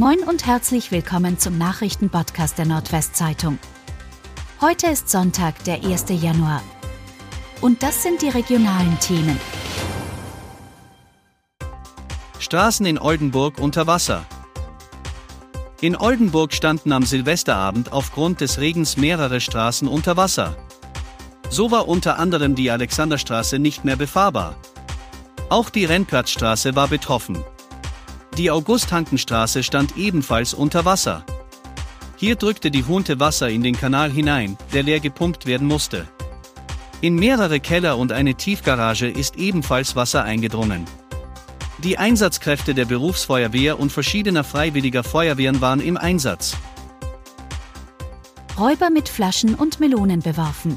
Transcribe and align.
Moin 0.00 0.20
und 0.20 0.46
herzlich 0.46 0.92
willkommen 0.92 1.38
zum 1.38 1.58
Nachrichtenpodcast 1.58 2.56
der 2.56 2.64
Nordwestzeitung. 2.64 3.58
Heute 4.62 4.86
ist 4.86 5.10
Sonntag, 5.10 5.62
der 5.64 5.84
1. 5.84 6.06
Januar. 6.08 6.62
Und 7.60 7.82
das 7.82 8.02
sind 8.02 8.22
die 8.22 8.30
regionalen 8.30 8.98
Themen. 9.00 9.38
Straßen 12.38 12.86
in 12.86 12.98
Oldenburg 12.98 13.58
unter 13.58 13.86
Wasser. 13.86 14.24
In 15.82 15.94
Oldenburg 15.96 16.54
standen 16.54 16.92
am 16.92 17.02
Silvesterabend 17.02 17.92
aufgrund 17.92 18.40
des 18.40 18.58
Regens 18.58 18.96
mehrere 18.96 19.42
Straßen 19.42 19.86
unter 19.86 20.16
Wasser. 20.16 20.56
So 21.50 21.70
war 21.70 21.88
unter 21.88 22.18
anderem 22.18 22.54
die 22.54 22.70
Alexanderstraße 22.70 23.58
nicht 23.58 23.84
mehr 23.84 23.96
befahrbar. 23.96 24.56
Auch 25.50 25.68
die 25.68 25.84
Rennplatzstraße 25.84 26.74
war 26.74 26.88
betroffen. 26.88 27.44
Die 28.36 28.50
August-Hanken-Straße 28.50 29.62
stand 29.62 29.96
ebenfalls 29.96 30.54
unter 30.54 30.84
Wasser. 30.84 31.24
Hier 32.16 32.36
drückte 32.36 32.70
die 32.70 32.84
Hunte 32.84 33.18
Wasser 33.18 33.48
in 33.48 33.62
den 33.62 33.76
Kanal 33.76 34.10
hinein, 34.10 34.56
der 34.72 34.82
leer 34.82 35.00
gepumpt 35.00 35.46
werden 35.46 35.66
musste. 35.66 36.06
In 37.00 37.14
mehrere 37.14 37.60
Keller 37.60 37.96
und 37.96 38.12
eine 38.12 38.34
Tiefgarage 38.34 39.08
ist 39.08 39.36
ebenfalls 39.36 39.96
Wasser 39.96 40.22
eingedrungen. 40.22 40.84
Die 41.78 41.96
Einsatzkräfte 41.96 42.74
der 42.74 42.84
Berufsfeuerwehr 42.84 43.80
und 43.80 43.90
verschiedener 43.90 44.44
freiwilliger 44.44 45.02
Feuerwehren 45.02 45.62
waren 45.62 45.80
im 45.80 45.96
Einsatz. 45.96 46.56
Räuber 48.58 48.90
mit 48.90 49.08
Flaschen 49.08 49.54
und 49.54 49.80
Melonen 49.80 50.20
beworfen. 50.20 50.76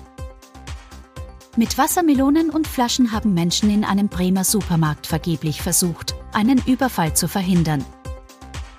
Mit 1.58 1.78
Wassermelonen 1.78 2.50
und 2.50 2.68
Flaschen 2.68 3.12
haben 3.12 3.34
Menschen 3.34 3.70
in 3.70 3.84
einem 3.84 4.08
Bremer 4.08 4.46
Supermarkt 4.46 5.06
vergeblich 5.06 5.62
versucht, 5.62 6.16
einen 6.36 6.62
Überfall 6.66 7.16
zu 7.16 7.28
verhindern. 7.28 7.86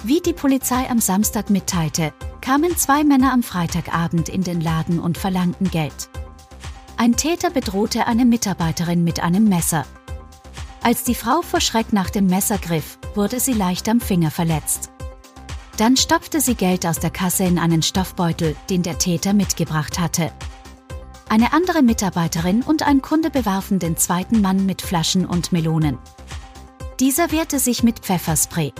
Wie 0.02 0.20
die 0.20 0.32
Polizei 0.32 0.88
am 0.90 1.00
Samstag 1.00 1.50
mitteilte, 1.50 2.12
kamen 2.40 2.76
zwei 2.76 3.04
Männer 3.04 3.32
am 3.32 3.42
Freitagabend 3.42 4.28
in 4.28 4.42
den 4.42 4.60
Laden 4.60 5.00
und 5.00 5.16
verlangten 5.16 5.70
Geld. 5.70 6.10
Ein 6.96 7.16
Täter 7.16 7.50
bedrohte 7.50 8.06
eine 8.06 8.24
Mitarbeiterin 8.24 9.02
mit 9.02 9.20
einem 9.20 9.48
Messer. 9.48 9.86
Als 10.82 11.04
die 11.04 11.14
Frau 11.14 11.40
vor 11.40 11.60
Schreck 11.60 11.92
nach 11.92 12.10
dem 12.10 12.26
Messer 12.26 12.58
griff, 12.58 12.98
wurde 13.14 13.40
sie 13.40 13.54
leicht 13.54 13.88
am 13.88 14.00
Finger 14.00 14.30
verletzt. 14.30 14.90
Dann 15.78 15.96
stopfte 15.96 16.40
sie 16.40 16.54
Geld 16.54 16.86
aus 16.86 17.00
der 17.00 17.10
Kasse 17.10 17.44
in 17.44 17.58
einen 17.58 17.82
Stoffbeutel, 17.82 18.54
den 18.70 18.82
der 18.82 18.98
Täter 18.98 19.32
mitgebracht 19.32 19.98
hatte. 19.98 20.30
Eine 21.28 21.52
andere 21.52 21.82
Mitarbeiterin 21.82 22.62
und 22.62 22.82
ein 22.82 23.02
Kunde 23.02 23.30
bewarfen 23.30 23.78
den 23.78 23.96
zweiten 23.96 24.40
Mann 24.40 24.66
mit 24.66 24.82
Flaschen 24.82 25.26
und 25.26 25.50
Melonen. 25.50 25.98
Dieser 27.00 27.32
wehrte 27.32 27.58
sich 27.58 27.82
mit 27.82 27.98
Pfefferspray. 27.98 28.72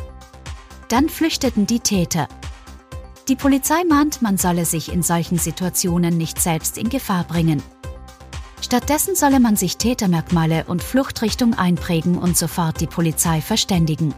Dann 0.89 1.09
flüchteten 1.09 1.67
die 1.67 1.81
Täter. 1.81 2.29
Die 3.27 3.35
Polizei 3.35 3.83
mahnt, 3.89 4.23
man 4.23 4.39
solle 4.39 4.67
sich 4.67 4.93
in 4.93 5.03
solchen 5.03 5.39
Situationen 5.39 6.17
nicht 6.17 6.41
selbst 6.41 6.79
in 6.79 6.91
Gefahr 6.91 7.25
bringen. 7.25 7.61
Stattdessen 8.61 9.17
solle 9.17 9.41
man 9.41 9.57
sich 9.57 9.79
Tätermerkmale 9.79 10.65
und 10.69 10.83
Fluchtrichtung 10.83 11.55
einprägen 11.55 12.17
und 12.17 12.37
sofort 12.37 12.81
die 12.81 12.87
Polizei 12.87 13.41
verständigen. 13.41 14.15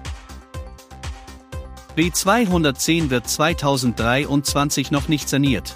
B210 1.97 3.09
wird 3.09 3.27
2023 3.27 4.91
noch 4.91 5.09
nicht 5.09 5.31
saniert. 5.31 5.75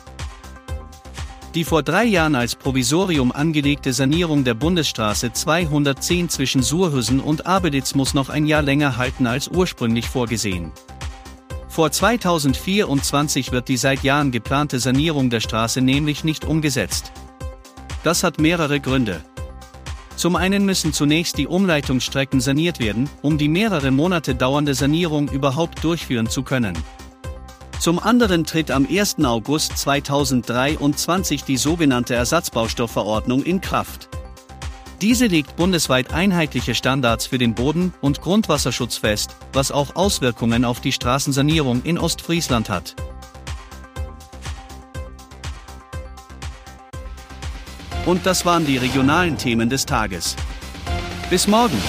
Die 1.54 1.64
vor 1.64 1.82
drei 1.82 2.04
Jahren 2.04 2.36
als 2.36 2.54
Provisorium 2.54 3.32
angelegte 3.32 3.92
Sanierung 3.92 4.44
der 4.44 4.54
Bundesstraße 4.54 5.32
210 5.32 6.28
zwischen 6.28 6.62
Surhüsen 6.62 7.18
und 7.18 7.46
Abelitz 7.46 7.96
muss 7.96 8.14
noch 8.14 8.28
ein 8.28 8.46
Jahr 8.46 8.62
länger 8.62 8.96
halten 8.96 9.26
als 9.26 9.48
ursprünglich 9.48 10.08
vorgesehen. 10.08 10.70
Vor 11.68 11.90
2024 11.90 13.50
wird 13.50 13.66
die 13.66 13.76
seit 13.76 14.04
Jahren 14.04 14.30
geplante 14.30 14.78
Sanierung 14.78 15.28
der 15.28 15.40
Straße 15.40 15.80
nämlich 15.80 16.22
nicht 16.22 16.44
umgesetzt. 16.44 17.10
Das 18.04 18.22
hat 18.22 18.38
mehrere 18.38 18.78
Gründe. 18.78 19.20
Zum 20.14 20.36
einen 20.36 20.64
müssen 20.64 20.92
zunächst 20.92 21.36
die 21.36 21.48
Umleitungsstrecken 21.48 22.40
saniert 22.40 22.78
werden, 22.78 23.10
um 23.22 23.38
die 23.38 23.48
mehrere 23.48 23.90
Monate 23.90 24.36
dauernde 24.36 24.74
Sanierung 24.74 25.28
überhaupt 25.28 25.82
durchführen 25.82 26.28
zu 26.28 26.44
können. 26.44 26.74
Zum 27.80 27.98
anderen 27.98 28.44
tritt 28.44 28.70
am 28.70 28.86
1. 28.86 29.24
August 29.24 29.78
2023 29.78 31.44
die 31.44 31.56
sogenannte 31.56 32.14
Ersatzbaustoffverordnung 32.14 33.42
in 33.42 33.62
Kraft. 33.62 34.10
Diese 35.00 35.24
legt 35.24 35.56
bundesweit 35.56 36.12
einheitliche 36.12 36.74
Standards 36.74 37.24
für 37.24 37.38
den 37.38 37.54
Boden- 37.54 37.94
und 38.02 38.20
Grundwasserschutz 38.20 38.98
fest, 38.98 39.34
was 39.54 39.72
auch 39.72 39.96
Auswirkungen 39.96 40.66
auf 40.66 40.82
die 40.82 40.92
Straßensanierung 40.92 41.82
in 41.82 41.96
Ostfriesland 41.96 42.68
hat. 42.68 42.96
Und 48.04 48.26
das 48.26 48.44
waren 48.44 48.66
die 48.66 48.76
regionalen 48.76 49.38
Themen 49.38 49.70
des 49.70 49.86
Tages. 49.86 50.36
Bis 51.30 51.46
morgen! 51.46 51.80